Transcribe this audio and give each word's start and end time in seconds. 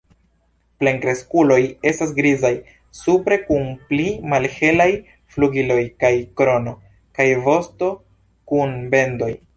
Plenkreskuloj 0.83 1.57
estas 1.89 2.13
grizaj 2.19 2.51
supre 3.01 3.37
kun 3.49 3.69
pli 3.91 4.07
malhelaj 4.33 4.89
flugiloj 5.35 5.79
kaj 6.05 6.13
krono, 6.43 6.75
kaj 7.19 7.29
vosto 7.51 7.95
kun 8.55 8.79
bendoj. 8.97 9.35